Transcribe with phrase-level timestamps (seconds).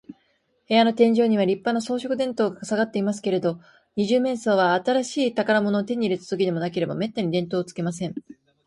[0.67, 3.61] 部屋の天井には、りっぱな装飾電燈がさがっていますけれど、
[3.95, 8.15] 二十面相は、新しい宝物を手に入れたときででもなければ、めったに電燈をつけません。